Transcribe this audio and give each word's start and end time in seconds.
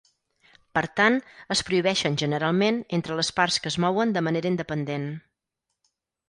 Per 0.77 0.81
tant, 0.99 1.17
es 1.55 1.61
prohibeixen 1.67 2.17
generalment 2.21 2.79
entre 2.99 3.19
les 3.19 3.29
parts 3.41 3.59
que 3.67 3.73
es 3.75 3.79
mouen 3.85 4.15
de 4.17 4.25
manera 4.29 4.53
independent. 4.53 5.07